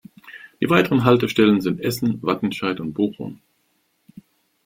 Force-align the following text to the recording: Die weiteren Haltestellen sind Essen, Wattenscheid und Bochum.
Die 0.59 0.67
weiteren 0.67 1.03
Haltestellen 1.03 1.61
sind 1.61 1.79
Essen, 1.79 2.23
Wattenscheid 2.23 2.79
und 2.79 2.93
Bochum. 2.93 3.39